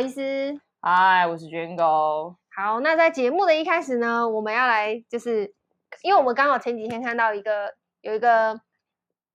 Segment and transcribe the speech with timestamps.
[0.00, 0.58] 医师。
[0.80, 2.36] 嗨，我是 Jingle。
[2.56, 5.54] 好，那在节目的一开始呢，我们要来就是，
[6.02, 8.60] 因为我们刚好前几天看到一个有一个。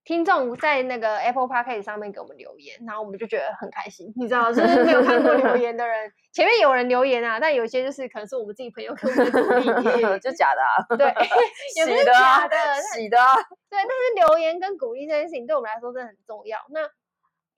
[0.07, 11.07] 听众在那个 Apple Podcast 上面给我们留言，然后我们就觉得很开心，你知道，就是没有看过留言的人，前面有人留言啊，但有些就是可能是我们自己朋友给我们鼓励， 就假的啊，对，
[11.75, 12.55] 也不是假的，
[12.93, 13.33] 洗的啊，
[13.67, 16.59] 对，但是留言跟鼓励这件事情对我们来说真的很重要。
[16.69, 16.81] 那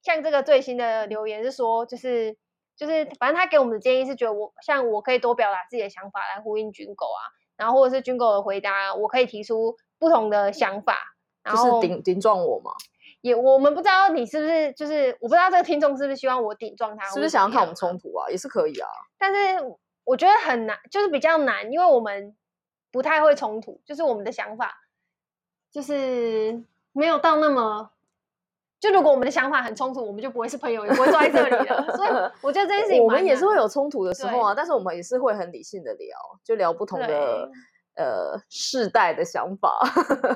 [0.02, 2.34] 像这个最新的留言是说，就是
[2.77, 11.16] 就是，反正他给我们的建议是觉得我像我可以多表达自己的想法来呼应军狗啊，然后或者是军狗的回答，我可以提出不同的想法。
[11.44, 12.72] 就是顶顶撞我吗？
[13.22, 18.30] 也我们不知道你是不是就是我不知道这个听众是不是希望我顶撞他，是不是想要看我们冲突啊？
[18.30, 18.88] 也是可以啊。
[19.17, 19.64] 但是
[20.03, 22.36] 我觉得很难，就是比较难，因为我们
[22.91, 24.75] 不太会冲突，就是我们的想法
[25.72, 27.91] 就是没有到那么。
[28.80, 31.95] 就如果我们的想法很冲突，我们就不会是朋友，也不会坐在这里了。
[31.95, 32.09] 所以
[32.42, 37.50] 我觉得这件事情，我们也是会有冲突的时候啊，但是我们也是会很理性的聊，就聊不同的
[37.95, 39.80] 呃世代的想法。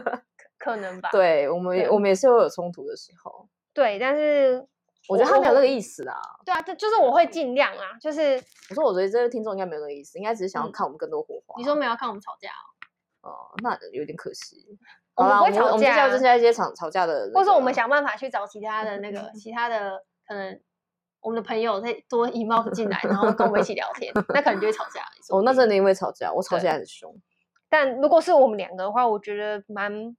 [0.57, 3.47] 可能吧，对我们，我们也是会有冲突的时候。
[3.73, 4.63] 对，但是
[5.09, 6.15] 我觉得他没有那个意思啊。
[6.45, 8.39] 对啊，就就是我会尽量啊，就是
[8.69, 11.55] 我说，我觉得这个听众应该没有那个意思，应该只是想要看我们更多火花。
[11.57, 12.49] 你说没有看我们吵架
[13.21, 13.31] 哦？
[13.31, 14.77] 哦，那有点可惜。
[15.21, 20.59] 我们不会吵架，我们接下来就是在一些吵吵架的，或者我们想办法去找其他的那个其他的可能
[21.21, 25.01] 我们的朋友再多 involve 进来，然后跟我们一起聊天， 那可能就会吵架。
[25.29, 27.15] 哦，那真的因为吵架，我吵起来很凶。
[27.69, 30.15] 但如果是我们两个的话，我觉得蛮。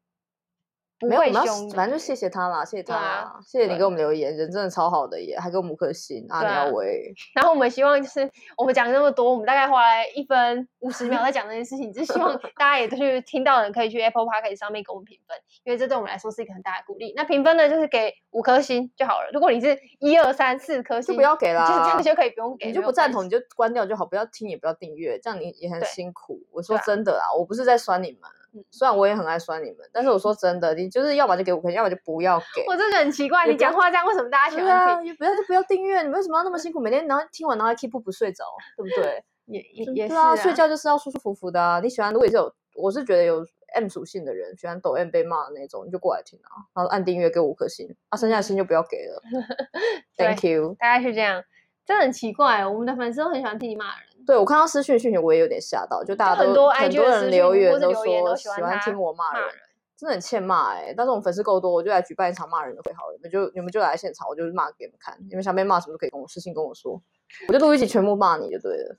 [1.09, 1.15] 没
[1.45, 7.13] 有，反正就谢谢他啦，谢谢他啦，啊、谢谢你给我们留言，人真的超好的耶，还给我们五颗星，阿苗维。
[7.35, 17.13] 然后我们希望就是我们讲那么多，我们大概花了一分五十秒在讲这件事情，就希望 大家也都去听到的人可以去 Apple Podcast 上面给我们评分，因为这对我们来说是一个很大的鼓励。
[17.17, 19.31] 那评分呢，就是给五颗星就好了。
[19.33, 22.67] 如果你是一二三四颗星，就不要给啦，就是这样就可以不用给。
[22.67, 26.41] 你就不赞同你就关掉就好，不要听也不要订阅，这样你也很辛苦。
[26.53, 28.31] 我说真的啦，我不是在酸你们。
[28.71, 32.65] 虽然我也很爱酸你们，但是我说真的，你就是要么就给五颗星，要么就不要给。
[32.69, 35.15] 我真的很奇怪，你讲话这样，为什么大家喜欢听？
[35.17, 36.81] 不要就不要订阅，你为什么要那么辛苦？
[36.81, 38.45] 每天然后听完然后还 keep 不不睡着，
[38.77, 39.25] 对不对？
[39.47, 41.81] 也也也是啊，睡觉就是要舒舒服服的啊。
[41.81, 49.23] 你喜欢，如果也是有，我是觉得有 M 属性的人，喜欢抖 M 被骂的那种，你就过来听啊，然后按订阅给五颗星，啊，剩下的星就不要给了。
[50.17, 51.43] Thank you，大概是这样。
[51.85, 54.07] 真的很奇怪，我们的粉丝都很喜欢听你骂人。
[54.27, 59.49] 对，我看到私讯讯息，我也有点吓到，就大家都很多很多人留言都说喜欢听我骂人，
[59.97, 60.95] 真的很欠骂哎。
[60.97, 65.17] 但是我们粉丝够多，我就来举办一场骂人的会好了，你们就你们就来现场，我就骂给你们看。
[65.29, 67.03] 你们想被骂什么都可以跟我私信跟我说，
[67.49, 68.97] 我就录一集全部骂你就对了。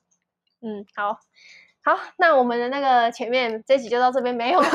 [0.61, 1.17] 嗯，好。
[1.85, 4.65] 好，那我们的那个前面这集就到这边没有了。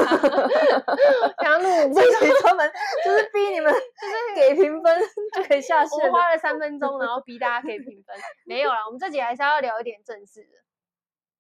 [1.43, 2.71] 想录 这集专门
[3.03, 5.01] 就是逼你们， 就是给评分
[5.35, 6.07] 就可以下线。
[6.07, 8.15] 我花了三分钟，然后逼大家可以评分，
[8.45, 8.77] 没有了。
[8.87, 10.59] 我们这集还是要聊一点正事的。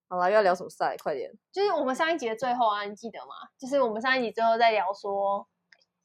[0.08, 0.96] 好了，要聊什么赛？
[1.02, 1.30] 快点！
[1.52, 3.34] 就是我们上一集的最后啊，你记得吗？
[3.58, 5.46] 就是我们上一集最后在聊说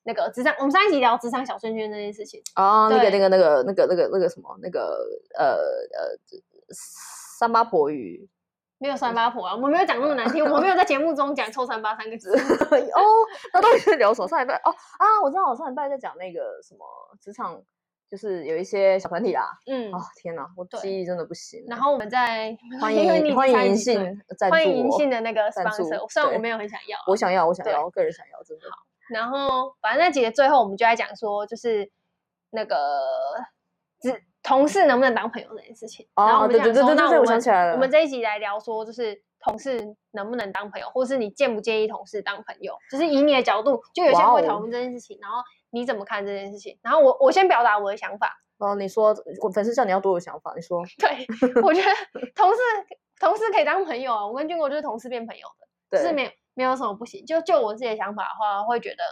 [0.03, 5.07] 那个职场，我们上一集聊职场小圈圈那件事情哦，那个那个那个那个那个那个什么那个
[5.39, 6.17] 呃呃
[7.39, 8.27] 三八婆语。
[8.83, 13.01] 没有三八婆啊，我们没有讲那么难听， 我们没有在节目中讲“臭三八”三个字 哦。
[13.53, 14.27] 那到底是聊什么？
[14.27, 16.85] 上礼拜哦啊，我知道，我上礼拜在讲那个什么
[17.21, 17.63] 职场，
[18.09, 19.57] 就是有一些小团体啦。
[19.67, 21.63] 嗯，哦天哪，我记忆真的不行。
[21.69, 28.79] 然后我们在欢迎欢迎银杏赞助，欢迎银杏的那个 sponsor，虽然我没有很想要，我想要，我想要，个人想要，真的好。
[29.09, 31.89] 然后反正那集的最后，我们就在讲说，就是
[32.49, 32.75] 那个
[34.01, 34.21] 只。
[34.43, 36.05] 同事能不能当朋友这件事情？
[36.15, 42.77] 哦，然后我们讲说，对对对对，那我们我想起来了，我们这一集来聊说，就是同事能不能当朋友，或是你介不介意同事当朋友？
[42.91, 45.37] 就是以你的角度，就有些人会讨论这件事情，然后
[45.69, 46.77] 你怎么看这件事情？
[46.83, 48.37] 然后我我先表达我的想法。
[48.57, 50.83] 哦，你说我粉丝叫你要多有想法，你说。
[50.97, 51.25] 对，
[51.61, 51.89] 我觉得
[52.35, 52.59] 同事
[53.19, 55.47] 同事可以当朋友啊，我跟军国就是同事变朋友
[55.89, 57.25] 的，就是没有没有什么不行。
[57.25, 59.03] 就就我自己的想法的话，会觉得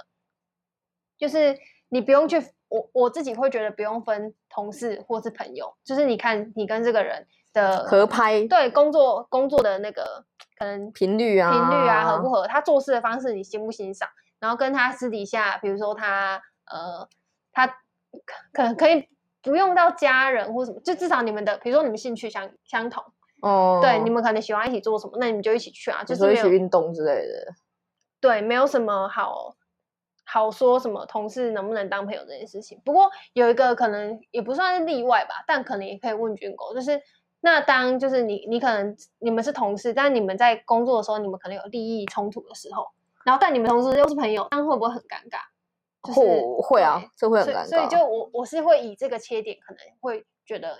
[1.17, 1.57] 就是
[1.87, 2.43] 你不用去。
[2.71, 10.23] 我我自己会觉得不用分同事或是朋友，就是你看你跟这个人的合拍，对工作工作的那个
[10.57, 12.29] 可能频率啊频率啊合不。
[12.29, 14.07] 合，他做事的方式你欣不欣赏，
[14.39, 17.05] 然后跟他私底下，比如说他呃
[17.51, 17.67] 他
[18.53, 19.09] 可能可以
[19.41, 23.03] 不用到家人或什么，就至少你们的比如说你们兴趣相相同
[23.41, 24.09] 哦，对，你。
[24.09, 27.53] 们可能喜欢一起做什么，那你们就一起去啊，就是一起运动之类的，
[28.21, 29.55] 对，没有什么好。
[30.33, 37.01] 好说什么同事能不能当朋友这件事情，不过有一个可能也不算是例外吧，但可能也可以问军狗，就是
[37.41, 42.87] 那当就是你你可能你们是同事，但你们在工作的时候，你们可能有利益冲突的时候，
[43.25, 45.41] 然后但你们同事又是朋友，那会不会很尴尬？
[46.01, 47.65] 会、就是、会啊，这会很尴尬。
[47.65, 50.77] 所以，所以就我我是会以这个切点，可能会觉得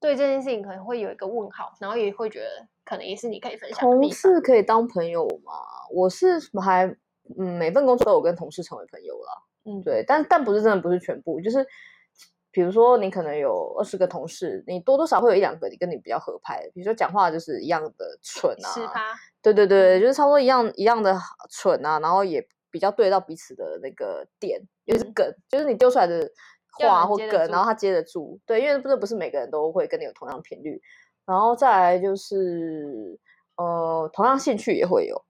[0.00, 3.78] 对这件事情可能会有一个问号，然后也会觉得可能也是你可以分享。
[3.78, 5.52] 同事可以当朋友吗？
[5.92, 6.96] 我是还
[7.38, 9.28] 嗯，每份工作都有跟同事成为朋友了。
[9.64, 11.66] 嗯，对，但但不是真的不是全部，就是
[12.50, 19.14] 比如说你可能有二十个同事，你多多少会有一两个你跟你比较合拍的，比如说讲话就是一样的蠢啊？
[19.42, 21.16] 对对对，就是差不多一样一样的
[21.50, 26.30] 蠢啊，然后也比较对到彼此的那个点，就是梗，嗯、就是你丢出来的。
[26.78, 30.80] 话或梗，然后他接得住，对，因为不是不是每个人都会跟你有同样频率，
[31.26, 33.18] 然后再来就是
[33.56, 35.22] 呃，同样兴趣也会有，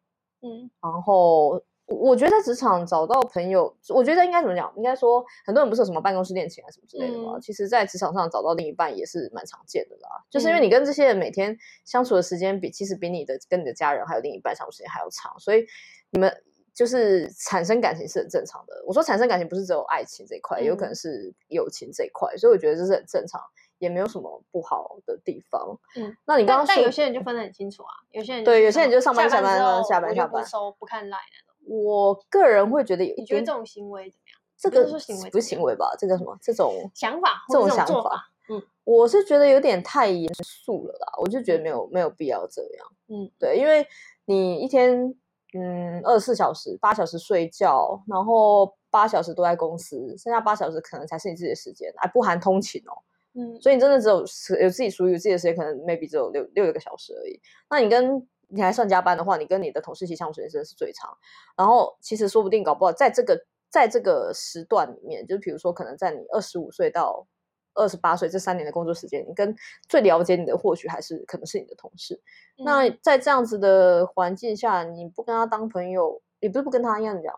[0.42, 4.72] 嗯，然后我觉得在职场找到朋友，我觉得应该怎么讲？
[4.76, 15.66] 应该说很多人不是有什么办公室恋情啊什么之类的吗，嗯、其实，在职场上找到另一半也是蛮常见的啦，就是因为你跟这些人每天相处的时间比，其实比你的跟你的家人还有另一半相处时间还要长，所以
[16.10, 16.34] 你们。
[16.72, 18.82] 就是产生感情是很正常的。
[18.86, 23.42] 我说产生感情不是只有爱情这一块，有可能是友情这一块，所以我觉得这是很正常，
[23.78, 25.76] 也没有什么不好的地方。
[25.96, 31.49] 嗯，那你刚刚说，但有些人就分得很清楚啊，有些人对，有些人就上班下班下班下班不收不看 LINE 那种。
[31.70, 34.40] 我个人会觉得有，你觉得这种行为怎么样？
[34.58, 35.94] 这个不是行为吧？
[35.98, 36.36] 这叫什么？
[36.42, 38.30] 这种想法，这种想法。
[38.50, 42.86] 嗯，我是觉得有点太严肃了啦，我就觉得没有没有必要这样。
[43.08, 43.86] 嗯，对，因为
[44.24, 45.14] 你一天。
[45.52, 52.94] 嗯，二十四小时，八小时睡觉，然后八小时都在公司，剩下八小时可能才是你自己的时间，还不含通勤哦。
[53.34, 54.18] 嗯，所以你真的只有
[54.60, 57.40] 有自己属于自己的时间，可能 maybe 只有六六个小时而已。
[57.68, 61.16] 那你跟你还算加班的话，你跟你的同事其实相处时间真的是最长。
[61.56, 67.26] 然后其实说不定搞不好在这个在这个时段里面，就是比如说可能在你二十五岁到。
[67.72, 69.54] 二十八岁这三年的工作时间，你跟
[69.88, 72.20] 最了解你的或许还是可能是你的同事。
[72.58, 77.32] 嗯、那在这样子的环境下，你不跟他当朋友，也不是不跟他一样讲，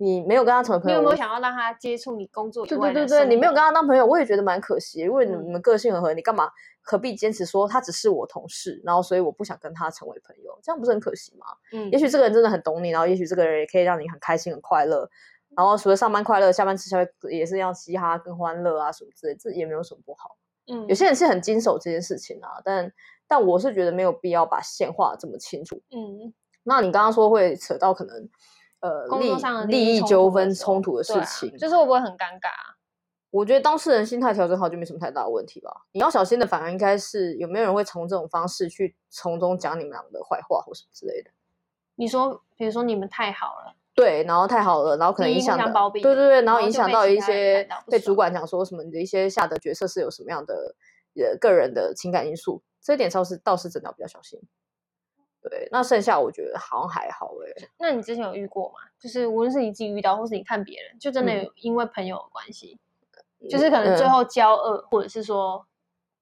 [0.00, 0.98] 你没有跟他成为朋友。
[0.98, 2.90] 你有没有想要让他接触你工作以外？
[2.90, 5.00] 对对对对，你没有跟他当朋友，我也觉得蛮可惜。
[5.00, 6.50] 因为你们个性很合，你干嘛
[6.80, 11.46] 何必坚持说他只是我同事，然后所以我不想跟他成为朋友，这样不是很可惜吗？
[11.72, 15.06] 嗯，也许这个人真的很懂你，然后也许这个人也可以让你很开心很快乐。
[15.54, 20.38] 然后除了上班快乐，下班吃宵夜也是要嘻哈更欢乐啊什么之类，这也没有什么不好。
[20.72, 22.90] 嗯，有些人是很经手这件事情啊，但
[23.28, 25.82] 但我是觉得没有必要把线画这么清楚。
[25.90, 26.32] 嗯，
[26.62, 28.28] 那你刚刚说会扯到可能
[28.80, 32.50] 呃工作上的利益纠纷冲突的事情，啊、就是会不会很尴尬？
[33.30, 35.70] 我觉得当事人心态调整好就没什么太大的问题吧。
[35.92, 41.30] 你要小心的反而应该是有没有人会从这种方式去从中讲你们两个的坏话或什么之类的。
[41.94, 43.74] 你说，比如说你们太好了。
[43.94, 50.74] 对，然后太好了，然后可能影响到，对对对，然后影响到一些被主管讲说什么你的一些下的决策是有什么样的
[51.16, 54.40] 呃个人的情感因素，这一点倒是倒是真的要比较小心。
[55.42, 57.68] 对，那剩下我觉得好像还好哎。
[57.78, 58.74] 那你之前有遇过吗？
[58.98, 62.78] 就是无论是你自己遇到，或是你看别人，就真的有因为朋友的关系，
[63.40, 65.66] 嗯、就是可能最后交恶，嗯、或者是说，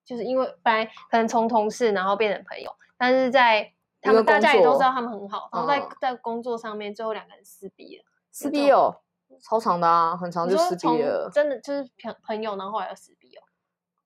[0.05, 3.73] 就是因为本来可能从同事然后变成朋友，但是在。
[4.01, 8.95] 他们大家也都知道他们很好，然后在在工作上面最后两个人撕逼了，撕逼哦，
[9.43, 13.43] 超长的啊，很长就撕逼了，真的就是朋朋友，然后后来又撕逼哦。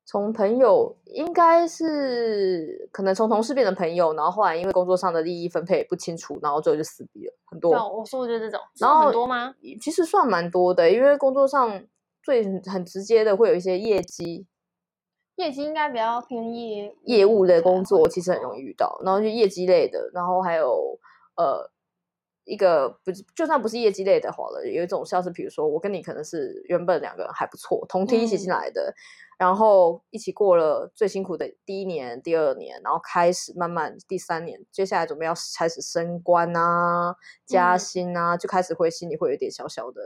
[0.05, 7.73] 从朋友应该是可能从同事变成朋友，然后后来因为工作上的利益分配不清楚，然后最后就撕逼了，很多。
[7.73, 9.55] 我说的就是这种，然后很多吗？
[9.81, 11.83] 其实算蛮多的，因为工作上
[12.23, 14.47] 最很直接的会有一些业绩。
[15.37, 19.01] 业绩应该比较偏业业务类工作，其实很容易遇到。
[19.03, 20.99] 然后就业绩类的，然后还有
[21.37, 21.71] 呃
[22.45, 37.13] 一个不就算不是业绩类的好了，有一种像是比如说我跟你可能是原本两个人还不错，同梯一起进来的，嗯、然后一起过了最辛苦的第一年、第二年，然后开始慢慢第三年，接下来准备要开始升官啊、
[37.45, 40.01] 加薪啊，嗯、就开始会心里会有点小小的。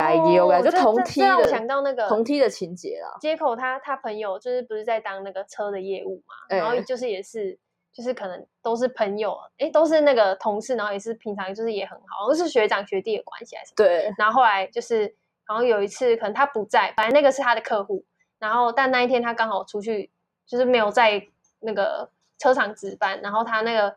[0.00, 3.18] 哎呦，就同梯的，想到那个同梯的情节啦。
[3.20, 7.58] 接口他他朋友就是不是在当那个车的业务嘛，欸、然后就是也是
[7.92, 13.74] 就是可能都是朋友，哎，都是那个同事，然后也是平常就是也很好，都是学长学弟的关系还是？
[13.74, 14.10] 对。
[14.16, 15.00] 然后后来就是
[15.46, 18.02] 然后有一次可能他不在，反正那个是他的客户，
[18.42, 20.10] 然后但那一天他刚好出去，
[20.44, 21.28] 就是没有在
[21.60, 23.94] 那个车厂值班，然后他那个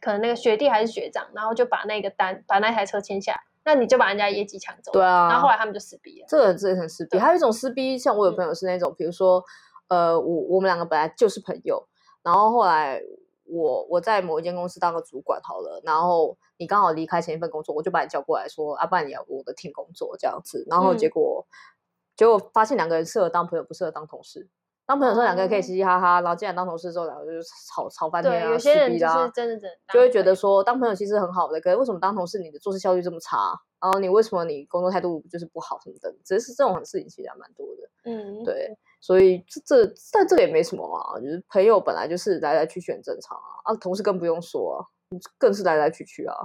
[0.00, 3.40] 可能那个学弟还是学长，然后就把那个单把那台车签下来。
[3.66, 6.26] 那你就把人家业绩抢走，对啊，然后后来他们就撕逼了。
[6.28, 7.10] 这个真的很撕逼。
[7.12, 9.42] 对还有一种撕逼，像我有朋友是那种，嗯、比如说，
[9.88, 11.86] 呃，我我们两个本来就是朋友，
[12.22, 13.00] 然后后来
[13.46, 21.52] 我我在某一间公司当个主管好了，然后你刚好离开前一份工作，我就把你叫过来说，啊，不然你要我的 team 工作这样子，然后结果、嗯、
[22.16, 24.48] 结果发现两个人适合当朋友，不适合当同事。
[24.86, 27.40] 当朋友时候两个人可以嘻嘻哈哈，然后进来当同事之后两个就
[27.72, 33.58] 吵吵翻天啊，有些人就是真的真的就会觉得说当朋友其实很好的，可是为什么当同事你的做事效率这么差？
[33.80, 36.14] 然后你为什么你工作态度就是不好什么的？
[36.22, 37.82] 只是这种事情其实还蛮多的。
[38.04, 44.84] 嗯，对，所以这这但这个也没什么嘛，就是朋友本来就是来来去去很正常啊，啊，同事更不用说啊，
[45.38, 46.36] 更是来来去去啊，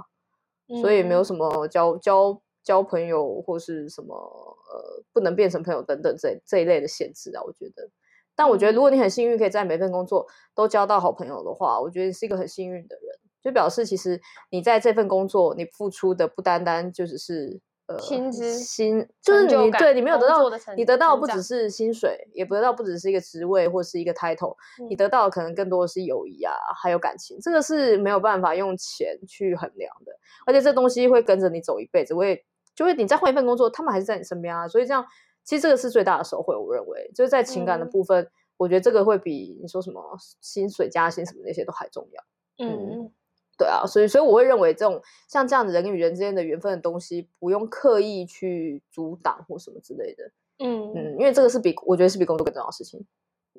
[0.80, 7.88] 所以没有什么交交交朋友或是什么呃不能变成朋友等等这这一类的限制啊，我觉得。
[8.36, 14.18] 但我觉得如果你很幸运可以在每份工作都交到好朋友的话，我觉得你是一个很幸运的人，就表示其实
[14.50, 17.98] 你在这份工作你付出的不单单就只是呃。
[17.98, 30.12] 薪资薪就是你对你没有得到，你得到的不只是薪水，也不得到不只是一个职位或是一个 title，嗯，你得到的可能更多的是友谊啊，还有感情，这个是没有办法用钱去衡量的，
[30.46, 32.42] 而且这东西会跟着你走一辈子，会
[32.80, 35.04] 就会你再换一份工作，他们还是在你身边啊，所以这样
[35.44, 40.02] 其实这个是最大的收获，我认为就是在情感的部分，嗯，我觉得这个会比你说什么
[40.40, 42.24] 薪水加薪什么那些都还重要，
[42.64, 42.88] 嗯。
[42.92, 43.12] 嗯
[43.58, 50.24] 对啊，所以所以我会认为这种像这样子人与人之间的缘分的东西，不用刻意去阻挡或什么之类的。
[50.60, 53.06] 嗯嗯，因为这个是比我觉得是比工作更重要的事情。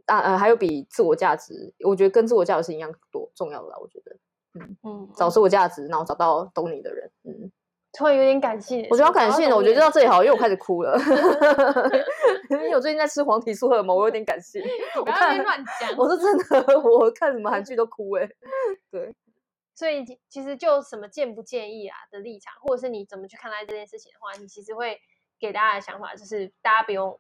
[0.08, 3.78] 啊呃，还有比自我价值，我觉得跟自我价值是一样多重要的啦。
[3.80, 4.18] 我觉得，
[4.60, 7.12] 嗯嗯，找自我价值，然后找到懂你的人。
[7.25, 7.51] 嗯，
[7.94, 8.88] 突然有点感性。
[8.90, 10.98] 我觉得要感性的，我觉得就到这里好，因为我开始哭了。
[12.50, 14.62] 因为我最近在吃黄体素荷尔蒙，我有点感性。
[14.96, 18.36] 我不要乱讲，我是真的，我看什么韩剧都哭哎、欸。
[18.90, 19.16] 对。
[19.74, 25.00] 所以其实就什么建不建议啊的立场，或者是你怎么去看待这件事情的话，你其实会
[25.40, 27.20] 给大家的想法就是，大家不用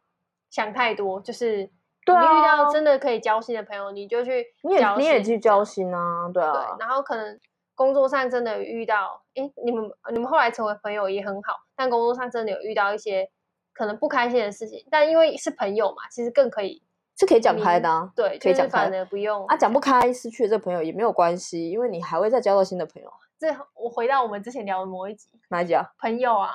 [0.51, 6.53] 想太多，就是你遇到真的可以交心的朋友，你就去你也你也去交心啊，对啊。
[6.53, 7.39] 对，然后可能
[7.81, 9.83] 工作上真的有遇到，哎，你们
[10.13, 13.27] 你们后来成为朋友也很好，但工作上真的有遇到一些
[13.73, 16.83] 可能不开心的事情，但因为是朋友嘛，其实更可以。
[17.17, 23.11] 是可以讲开的啊，对，可以讲开的，不用啊，讲不开，失去了这个朋友也没有关系，因为你还会再交到新的朋友。
[23.39, 25.91] 这我回到我们之前聊的某一集，哪一集啊？
[25.99, 26.51] 朋友啊，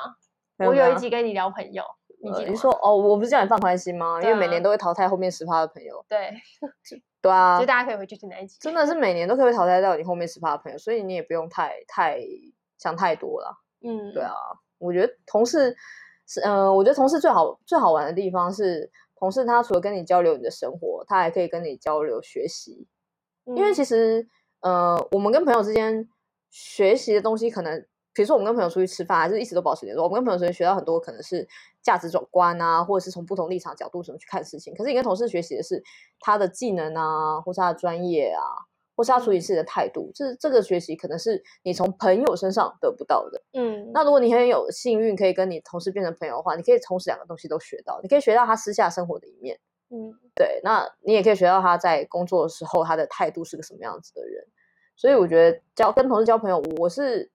[0.58, 1.84] 我有一集跟你聊朋友，
[2.22, 4.20] 呃、你说哦，我不是叫你放宽心吗？
[4.22, 6.04] 因为每年都会淘汰后面十趴的朋友。
[6.08, 6.32] 对，
[7.20, 8.56] 对啊，所以大家可以回去听那一集？
[8.60, 12.20] 真的是每年都可以淘汰掉你后面十趴的朋友，所以你也不用太太
[12.78, 13.62] 想太多了。
[13.82, 14.34] 嗯，对啊，
[14.78, 15.76] 我觉得同事
[16.26, 18.90] 是嗯、呃，我觉得同事最好最好玩的地方是。
[19.18, 22.86] 同事他除了跟你交流你的生活，他还可以跟你交流学习，
[23.46, 24.28] 因为其实，
[24.60, 26.06] 呃，我们跟朋友之间
[26.50, 30.02] 学习的东西，可能，比如说我们跟朋友出去吃饭，还是一直都保持联络。
[30.04, 31.46] 我们跟朋友之间学到很多，可能是
[31.82, 34.74] 价值观啊，或者是从不同立场角度什么去看事情。
[34.74, 35.82] 可是你跟同事学习的是
[36.18, 38.42] 他的技能啊，或是他的专业啊。
[38.96, 43.42] 或是他处理事情的态度，这这个学习可能是你从朋友身上得不到的。
[43.52, 48.00] 嗯，那如果你很有幸运可以跟你同事变成朋友的话，你可以同时两个东西都学到。
[48.02, 50.62] 你可以学到他私下生活的一面，嗯，对。
[50.64, 54.42] 那你也可以学到他在工作的时候他的态度是个什么样子的人。
[54.96, 57.30] 所以我觉得交跟同事交朋友，我是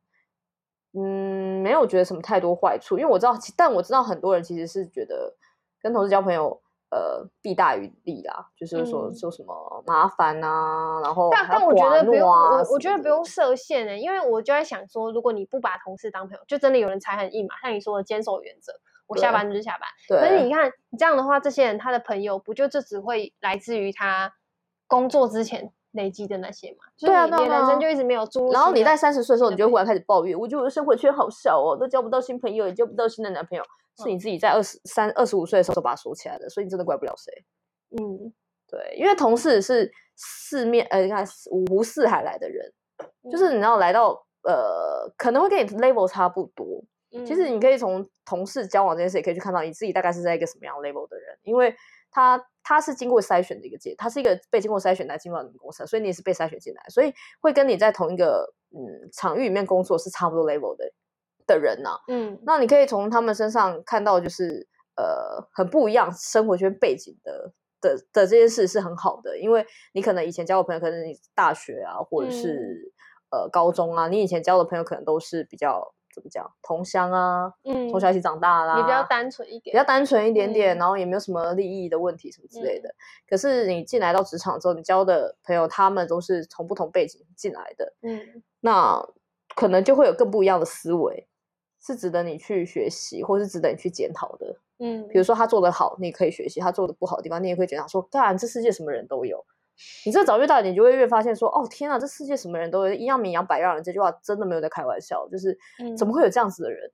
[0.93, 5.35] 嗯没有觉得什么太多坏处，因为我知道，但我知道很多人其实是觉得
[5.81, 6.61] 跟同事交朋友。
[6.93, 18.73] 呃，弊大于利啦，就是说说什么麻烦啊，然后但但我觉得不用，我我觉得不用设限诶，因为我就在想说，如果你不把同事当朋友，就真的有人才很硬嘛，像你说的坚守原则，
[19.07, 19.87] 我下班就是下班。
[20.09, 20.19] 对。
[20.19, 24.33] 可是你看，你这样的话，这些人他的朋友不就这只会来自于他
[24.85, 26.85] 工作之前累积的那些嘛？
[26.99, 28.51] 对啊，你人生就一直没有注入。
[28.51, 33.63] 然后你在三十岁的时候，你就忽然开始抱怨，我觉得我的生活圈好小哦，都交不到新朋友，也交不到新的男朋友。
[33.97, 37.43] 是你自己在二十三、二十五岁的时候就把它锁起来的，所以你真的怪不了谁。
[37.99, 38.33] 嗯，
[38.67, 42.71] 对，因为同事是四面呃，你看五湖四海来的人，
[43.23, 46.65] 嗯、就是你知道来到呃，可能会跟你 level 差不多。
[47.13, 51.75] 嗯、其实你可以从同事交往这件事，也可以去看到你自己大概是在一个什么样 level 的人，因为
[52.09, 60.91] 他他是经过筛选的一个阶，他是一个被经过筛选来进入到你们公司，所以你也是被筛选进来，所以会跟你在同一个嗯场域里面工作是差不多 level 的。
[61.47, 64.65] 的人呐、啊，嗯，那你可以从他们身上看到，就是
[64.95, 67.51] 呃，很不一样生活圈背景的
[67.81, 72.53] 的的这件事是很好的，因为你可能以前交的朋友，可能你大学啊，或者是、
[73.31, 82.89] 嗯、呃高中啊，你以前交的朋友可能都是比较怎么讲同乡啊，嗯，从小一起长大啦，你比较单纯一点，比较单纯一点点，嗯、然后也没有什么利益的问题什么之类的。
[82.89, 82.95] 嗯、
[83.29, 89.01] 可是你进来到职场之后，你交的朋友他们都是从不同背景进来的，嗯，那
[89.55, 91.27] 可能就会有更不一样的思维。
[91.83, 94.55] 是值得你去学习，或是值得你去检讨的。
[94.77, 97.87] 嗯，比如说他做得好，你可以学习；他做得不好的地方，你也可以检讨。
[97.87, 99.43] 说，当然，这世界什么人都有。
[100.05, 103.83] 你这早越大，你就会越发现说，哦，天啊，这世界什么人都有，一样米养百样人。
[103.83, 105.57] 这句话真的没有在开玩笑，就是
[105.97, 106.87] 怎么会有这样子的人？
[106.87, 106.93] 嗯、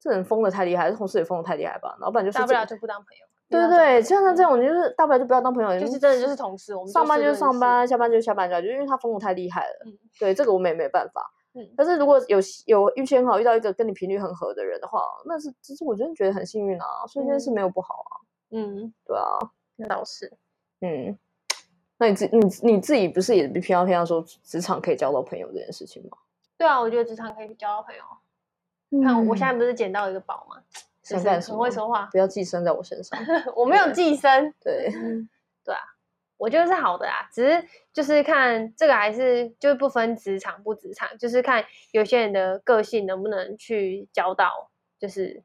[0.00, 1.96] 这人疯的太厉害，这同事也疯的太厉害吧？
[2.00, 3.26] 老板就说，大不了就不当朋友。
[3.50, 6.74] 对对对，像他这种，就是大不了就不要当朋友，就是真的就是同事。
[6.74, 9.74] 我们上班就是上班，下班就是下班，就因为他疯的太厉害了。
[9.86, 11.28] 嗯、对，这个我们也没办法。
[11.52, 18.12] 嗯，但是如果有有运气很好，遇到一个跟你频率很合的人的话，那是其实我真的觉得很幸运啊，所以这件事没有不好啊。
[18.52, 19.36] 嗯，对啊，
[19.74, 20.32] 那倒是。
[20.80, 21.18] 嗯，
[22.00, 26.16] 那你自你你自己不是也偏要偏要说职场可以交到朋友这件事情吗？
[26.56, 28.02] 对啊，我觉得职场可以交到朋友。
[28.90, 30.56] 嗯、看我现在不是捡到一个宝吗？
[31.02, 33.18] 现在很会说话，不要寄生在我身上。
[33.54, 34.52] 我没有寄生。
[34.60, 34.90] 对，
[35.64, 35.80] 对啊。
[36.38, 45.42] 我觉得是好的啊，只是就是看这个还是就是不分职场不职场，就是看有些人的个性能不能去交到，就是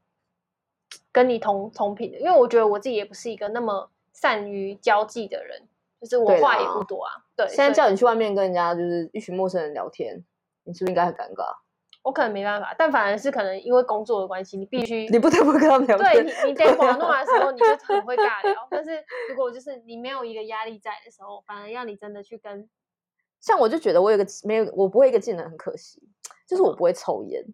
[1.12, 2.18] 跟你同同频的。
[2.18, 5.68] 因为我觉得我自己也不是一个那么善于交际的人，
[6.06, 7.12] 就是我话也不多啊。
[7.36, 10.24] 对，现在叫你去外面跟人家就是一群陌生人聊天，
[10.64, 11.44] 你是不是应该很尴尬？
[12.02, 16.12] 我可能没办法，但反而是可能因为工作的关系，你必须你不得不跟他们聊天。
[16.14, 18.66] 对，你你得玩弄的时候，你就很会尬聊。
[18.70, 18.92] 但是
[19.28, 22.70] 如果就是你没有一个压力在的时候，反而要你真的去跟，
[23.40, 26.00] 像我就觉得我有个没有，我不会一个技能很可惜，
[26.48, 27.44] 就是我不会抽烟。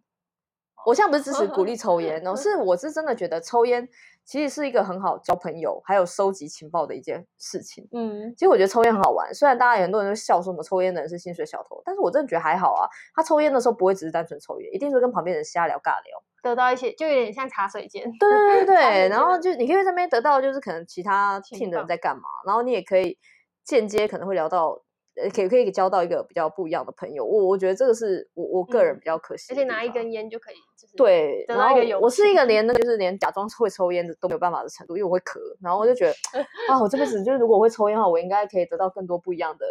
[0.85, 3.89] 我现在不是支持鼓励抽烟，然后是我是真的觉得抽烟。
[4.25, 7.87] 其实是一个很好交朋友，还有收集情报的一件事情。
[7.93, 9.33] 嗯，其实我觉得抽烟很好玩。
[9.35, 12.89] 虽然大家很多人都笑说我们抽烟的人是薪水小偷，但是我真的觉得还好啊。
[13.15, 18.05] 他抽烟的时候不会只是单纯抽烟，一定是跟旁边人瞎聊、尬聊，得到一些就有点像茶水间。
[18.19, 23.19] 对对对对， 然后就你可以在那边得到，就是可能其他 team 的人在干嘛，然后你也可以
[23.65, 24.83] 间接可能会聊到。
[25.15, 29.55] 呃，可以可以交到一个比较不一样的朋友，我我觉得这个是我我个人比较可惜、嗯。
[29.55, 36.13] 而且拿一根烟就可以，就是对，然后我是一个连那个就是连假装会抽烟的都没有办法的程度，因为我会咳，然后我就觉得
[36.69, 39.67] 啊，我这辈子就是如果我会抽烟的话，我应该可以得到更多不一样的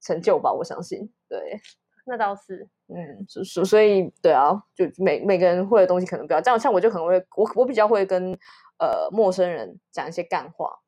[0.00, 1.08] 成就吧，我相信。
[1.28, 1.60] 对，
[2.06, 8.32] 那倒是，嗯，所所以对啊，就每每个人会的东西可能不一样，这样像我就可能会我我比较会跟
[8.78, 10.80] 呃陌生人讲一些干话。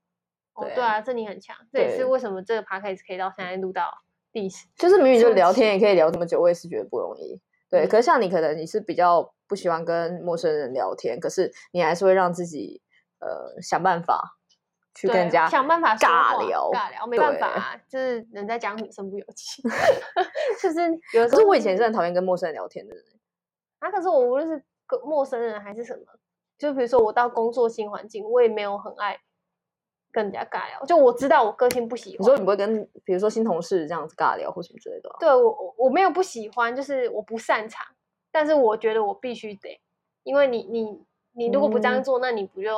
[0.61, 3.93] 对，对啊，这你很强，这也是为什么这个 podcast 可以到现在录到
[4.33, 7.41] 第十，就是明明就聊天也可以聊这么久，我也是觉得不容易。
[7.71, 12.81] 对，嗯、可是像你，可能你是比较不喜欢跟陌生人聊天，可是你还是会让自己
[13.21, 14.39] 呃想办法
[14.95, 19.63] 去跟人家想办法尬聊，尬聊没办法、啊，就是人在江湖身不由己。
[20.63, 20.81] 就是
[21.15, 23.05] 有时候，可是我以前是很讨厌跟陌生人聊天的人。
[23.81, 26.05] 啊，可是我无论是跟陌生人还是什么，
[26.57, 29.19] 就比如说我到工作新环境，我也没有很爱。
[30.15, 32.19] 更加尬聊，就我知道我个性不喜欢。
[32.21, 35.17] 你说你不会跟，比如说新同事这样子尬聊或什么之类的、啊？
[35.19, 37.85] 对我，我我没有不喜欢，就是我不擅长，
[38.31, 39.81] 但是我觉得我必须得，
[40.23, 42.71] 因为你，你，你如果不这样做，嗯、那你不就，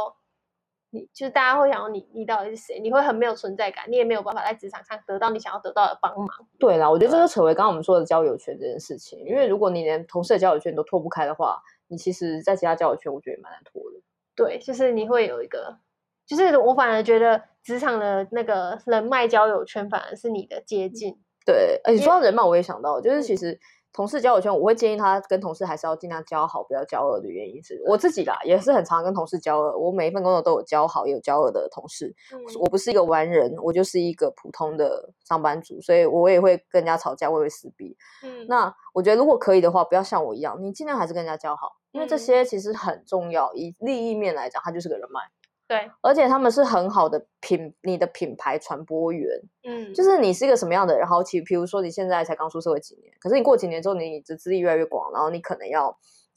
[0.90, 2.80] 你就是大家会想说你，你到底是谁？
[2.80, 6.28] 你会很没有存在感，你也没有办法在职场上得到你想要得到的帮忙。
[6.58, 14.00] 对啦，我觉得这就扯回刚刚我们说的交友圈这件事情，因为如果你连同事的交友圈都脱不开的话，你其实在其他交友圈，我觉得也蛮难脱的。
[14.34, 15.78] 对，就是你会有一个。
[16.26, 21.16] 就是我反而觉得职场的那个人脉交友圈反而是你的接近。
[21.44, 23.56] 对，而且说到人脉，我也想到，就是其实
[23.92, 29.78] 同事交友圈，我会建议他跟同事还是要尽量交好，不要交恶的原因是，我自己啦，也是很常跟同事交恶。
[29.78, 32.12] 我每一份工作都有交好，也有交恶的同事。
[32.32, 37.96] 嗯、我不是一个完人，我就是一个普通的上班族，所以我也会跟人家吵架，我也会撕逼。
[38.24, 43.54] 嗯，那我觉得如果可以的话，不要像我一样，你尽量还是跟人家交好，因为这些其实很重要。
[43.54, 45.20] 以利益面来讲，它就是个人脉。
[45.68, 49.28] 对，而且他们是很好的品，你的品牌传播员，
[49.64, 55.88] 嗯，就是你是一个什么样的人，然后其比如说你现在才刚出社会几年，可是你过几年之后，你的资历越来越广，然后你可能要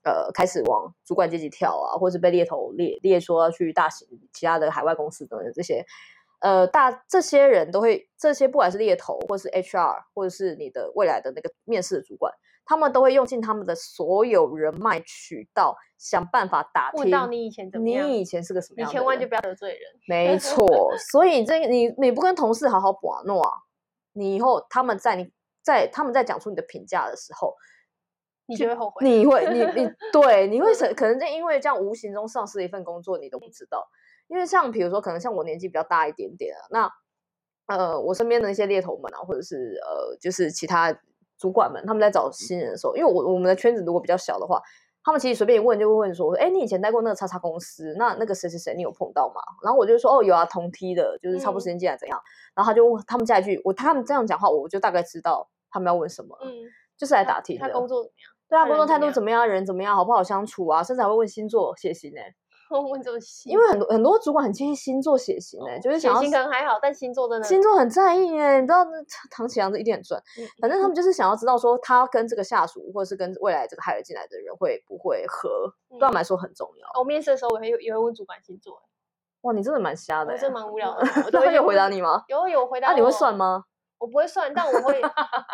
[0.04, 5.86] 呃开始往主管阶级跳啊，或者是被猎头猎猎说要去大型其他的海外公司等等这些，
[6.40, 12.34] 呃，大这些人都会，这些不管是猎头，或者是 HR，或者是你的未来的那个面试的主管。
[12.66, 17.00] 他们都会用尽他们的所有人脉渠道，想办法打听。
[17.02, 18.08] 问到你以前怎么样？
[18.08, 18.94] 你以前是个什么样的人？
[18.94, 19.82] 你千万就不要得罪人。
[20.08, 20.68] 没错，
[21.12, 23.52] 所以这你你不跟同事好好把诺啊，
[24.14, 25.32] 你以后他们在你
[25.64, 27.56] 在他们在讲出你的评价的时候，
[28.46, 29.04] 你就会后悔。
[29.04, 33.84] 你会你你 对，你会可能就因为这样无形中丧失一份工作，你都不知道。
[34.30, 36.64] 因为像比如说，可能像我年纪比较大一点点啊，
[37.68, 40.98] 那呃，我身边的那些猎头们啊，或者是呃，就是其他。
[41.42, 44.62] 主管们他们在找新人的时候，因为我我们的圈子如果比较小的话，
[45.02, 52.20] 他们其实随便一问就会问说：“哎，你以前待过那个叉叉公司，那那个谁谁谁，你有碰到吗？”然后我就说：“哦，有啊，同梯的，就是差不多时间进来怎样。
[52.20, 56.38] 嗯”然后他就问他们下一句，我他们这样讲话，我就大概知道他们要问什么。
[56.44, 56.52] 嗯，
[56.98, 57.66] 就是来打听的。
[57.66, 58.36] 他工作怎么样？
[58.50, 59.48] 对啊，工作态度怎么样？
[59.48, 59.96] 人怎么样？
[59.96, 60.84] 好不好相处啊？
[60.84, 62.20] 甚至还会问星座、血型呢。
[62.78, 68.92] 问这么细，因为很多很多主管很介意星座血型哎、欸，就是想要血型可能还好，但星座真的星座很在意哎、欸，你知道那
[69.32, 77.00] 唐启阳这一点很准，嗯、反正他们就是想要知道说他跟这个下属或者是跟未来这个 hire 进来的人会不会合，对他们来说很重要。
[77.00, 78.82] 我面试的时候我会也会问主管星座，
[79.42, 81.06] 哇，你真的蛮瞎的、欸，我真的蛮无聊的。
[81.32, 82.24] 他有回答你吗？
[82.28, 82.90] 有有回答。
[82.90, 83.64] 那、啊、你会算吗？
[84.00, 85.02] 我不会算，但我会，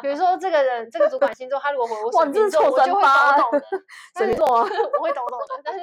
[0.01, 3.65] 比如说这个人这个主管星座，他如果回我水瓶座，我就会抖抖的。
[4.15, 4.61] 水瓶座啊，
[4.97, 5.61] 我会懂懂的。
[5.63, 5.81] 但是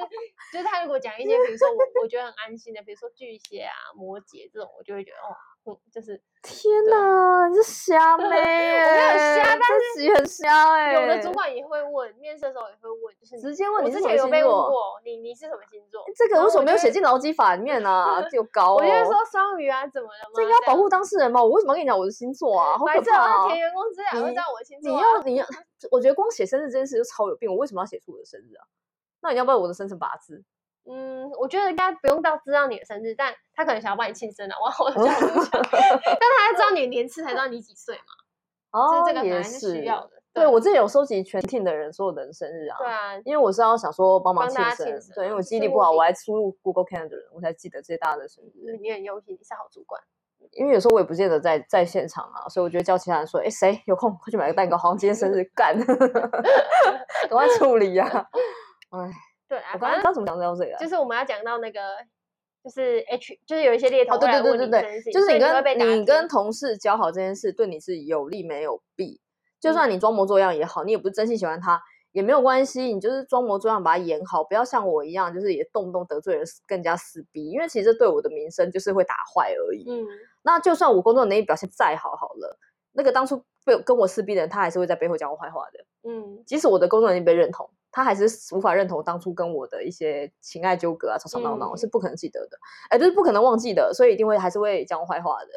[0.51, 5.35] 就是他如果讲一些，比如说我我觉得很安心的，比如说巨蟹啊、摩羯这种，我就会觉得哦。
[5.65, 10.93] 嗯，就是天哪，你是瞎妹， 我没有瞎，但是自己很瞎哎。
[10.93, 14.25] 有的主管也会问，面试的时候也会问，就是直接问你是什么星座。
[14.25, 16.03] 我之前有被问过，你你是什么星座？
[16.17, 18.21] 这个为什么没有写进劳基法里面呢？
[18.29, 18.75] 就高。
[18.75, 20.31] 我就说双鱼啊，怎么了吗？
[20.35, 21.41] 这应该要保护当事人吗？
[21.41, 22.77] 我为什么要跟你讲我的星座啊？
[22.77, 23.47] 好可怕！
[23.47, 24.91] 填员工资料会知道我的星座。
[24.91, 25.45] 你要你要，
[25.91, 27.49] 我觉得光写生日这件事就超有病。
[27.49, 28.67] 我为什么要写出我的生日啊？
[29.21, 30.43] 那你要不要我的生辰八字？
[30.85, 35.49] 嗯，我觉得应该不用到知道你的生日，但他可能想要帮你庆生了，我好像这样想。
[35.61, 38.03] 但他要知道你的年次才知道你几岁嘛。
[38.71, 40.11] 哦，这个也是需要的。
[40.33, 42.77] 对，我自己有收集全 team 的人所有的人生日啊。
[42.79, 44.85] 对啊，因为我是要想说帮忙庆生。
[45.13, 48.75] 对，因为我记忆力不好，我还输入 Google Calendar，我才记得这些大家的生日。
[48.81, 50.01] 你很用心，你是好主管。
[50.51, 55.77] 因为有时候我也不见得在在现场啊，所以我觉得叫其他人说，哎，谁有空快去买个蛋糕，好像今天生日干，
[57.29, 58.27] 赶快处理呀。
[58.89, 59.11] 哎。
[59.53, 60.75] 对啊，我刚刚刚怎么讲到这个？
[60.77, 61.79] 就是我们要讲到那个，
[62.63, 69.21] 就是 H，就是有一些猎头会来问你这件事情，就是你跟你跟同事交好这件事，对你是有利没有弊。
[69.59, 71.79] 就算你装模作样也好，你也不是真心喜欢他
[72.13, 77.51] 也没有关系，你就是装模作样把他演好，不要像我一样，就是也动不动得罪人，更加撕逼。
[77.51, 79.85] 因为其实对我的名声就是会打坏而已。
[79.87, 80.03] 嗯，
[80.41, 82.57] 那就算我工作能力表现再好好了，
[82.93, 85.85] 那个当初被跟我撕逼的人，他还是会在背后讲我坏话的。
[86.09, 87.69] 嗯，即使我的工作能力被认同。
[87.93, 92.57] 他还是无法认同当初跟我的一些情爱纠葛啊，吵吵闹闹，是不可能记得的，
[92.89, 95.47] 哎、嗯，就是不可能忘记的，所以一定会还是会讲我坏话的。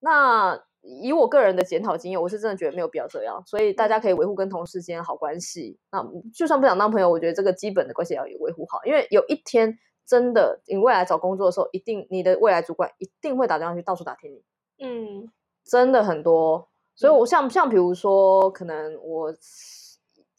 [0.00, 5.78] 那以我个人的检讨经验，我是真的觉得没有必要这样，所以大家可以维护跟同事之间好关系。
[5.90, 14.44] 那就算不想当朋友，我觉得这个基本的关系也要维护好，因为有一天真的你未来找工作的时候，一定你的未来主管一定会打电话去到处打听你。
[14.86, 15.26] 嗯，
[15.64, 19.34] 真的很多，所以我像像比如说，可能我。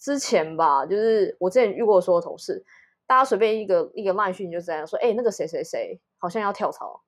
[0.08, 2.63] 之前吧，就是我之前遇过所有同事，
[3.06, 7.02] 大家随便一个一个 line 讯就这样说，哎、欸，那个谁谁谁好像要跳槽，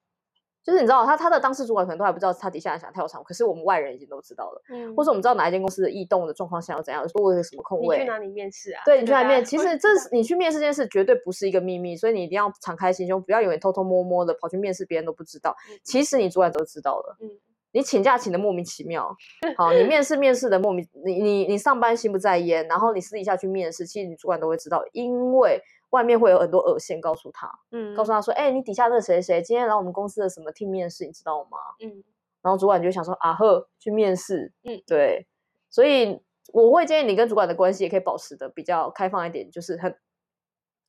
[0.61, 8.81] 就是你知道他他的当事主管可能都还不知道他底下人想跳槽，可是我们外人已经都知道了，嗯，或者我们知道哪一间公司的异动的状况想要怎样，说我有什么空位，你去哪里面试啊？
[8.83, 9.45] 对，你去哪里面？
[9.45, 17.31] 其实这是你去面试这件事绝对不是一个秘密，所以你一定要敞开心胸，不要以为偷偷摸摸的跑去面试，别人都不知道，其实你主管都知道了，嗯。
[17.71, 19.15] 你请假请的莫名其妙，
[19.55, 31.57] 好，你面试面试的莫名，你你你上班心不在焉，然后你私底下去面试，其实你主管都会知道，因为外面会有很多耳线告诉他，嗯，告诉他说，哎、欸，你底下那个谁谁今天来我们公司的什么 team 面试，你知道吗？
[31.79, 32.03] 嗯，
[32.41, 35.27] 然后主管就想说，啊呵，去面试，嗯，对，
[35.69, 36.19] 所以
[36.51, 39.95] 我会建议你跟主管的关系也可以保持的比较开放一点，就是很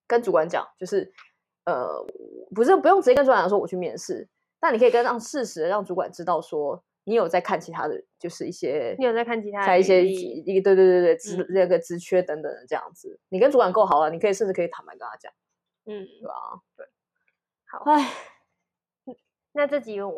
[0.07, 1.13] 跟主管讲，就是
[1.67, 2.07] 呃，
[2.55, 4.27] 不是不用直接跟主管讲说我去面试。
[4.61, 15.33] 但你可以跟让事实让主管知道说你有在看其他的就是一些你有在看其他在一些一个对对对对职那个职缺等等的这样子，你跟主管够好了，你可以甚至可以坦白跟他讲，
[15.87, 16.61] 嗯，对吧？
[16.77, 16.87] 对，
[17.67, 19.15] 好，哎，
[19.53, 20.09] 那这集我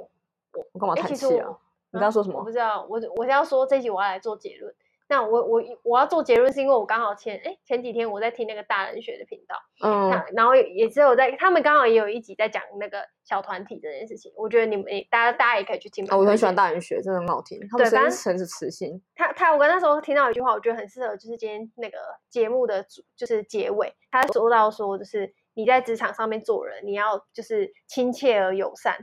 [0.53, 1.57] 我我干嘛叹气啊？
[1.93, 2.39] 你刚刚说什么？
[2.39, 4.75] 我不知道，我我是要说这集我要来做结论。
[5.13, 16.03] 那我我我要做结论，是因为我刚好前哎前几天我在听那个大人学的频道，嗯，然后也只有在他们刚好也有一集在讲那个小团体这件事情，我觉得你们大家大家也可以去听。
[16.11, 17.61] 哦，我很喜欢大人学，真的很好听。
[17.71, 19.03] 他们声音很是磁性。
[19.15, 21.99] 他他我跟那时候听到一句话，我觉得很适合，就是今天那个
[22.31, 28.97] 节目的主就是结尾，他说到说就是你在职场上面做人，你要就是亲切而友善，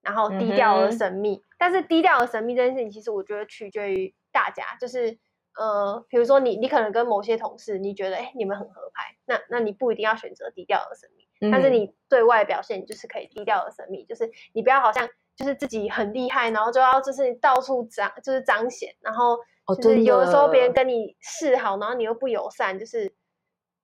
[0.00, 1.34] 然后低调而神秘。
[1.34, 5.18] 嗯、但是低调而神秘这件事情，其实我觉得取决于大家，就是。
[5.56, 19.38] 呃，比如说你，你可能跟某些同事，你觉得，哎，你们很合拍，那那你不一定要选择低调而神秘，嗯、但是你对外表现就是可以低调而神秘，就是你不要好像就是自己很厉害，然后就要就是到处彰，就是彰显，然后
[19.80, 23.14] 就是有的时候别人跟你示好，然后你又不友善，就是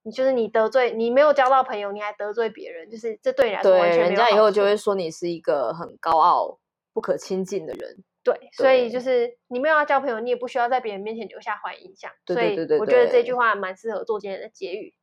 [0.02, 4.08] 你就是你得罪你没有交到朋友，你还得罪别人，就是这对你来说完全没有。
[4.08, 6.58] 对，人家以后就会说你是一个很高傲、
[6.92, 8.02] 不可亲近的人。
[8.22, 12.10] 对，所以就是你没有要交朋友，你也不需要在别人面前留下坏印象。
[12.24, 14.94] 对对对对，所以我觉得这句话蛮适合做今天的结语：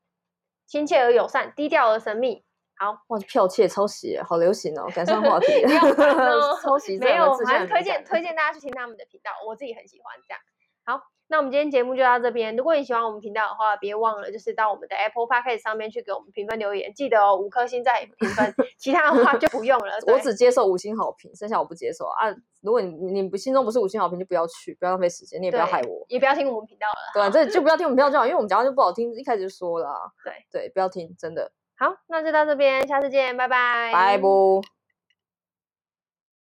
[0.66, 2.46] 亲切而友善，低调而神秘。
[2.78, 5.48] 好，哇，剽窃抄袭，好流行哦，赶上话题。
[6.62, 10.40] 抄袭没有，还是推荐推荐大家去听他们的频道，我自己很喜欢这样。
[10.86, 11.17] 好。
[11.30, 12.56] 那我们今天节目就到这边。
[12.56, 19.94] 如果你喜欢我们频道的话，别忘了就是到我们的 Apple Podcast 上面去给我们评分留言，记得哦，五颗星再评分，其他的话就不用了。
[20.08, 22.34] 我只接受五星好评，剩下我不接受啊。
[22.62, 27.12] 如果你你不心中不是五星好评，就不要去，不要浪费时间，你也不要害我，也不要听我们频道了。
[27.14, 30.14] 对啊，这就不要听我们频道就好，因为我们讲话就不好听，一开始就说了。
[30.24, 31.52] 对对，不要听，真的。
[31.78, 33.92] 好，那就到这边，下次见，拜拜。
[33.92, 34.62] 拜不。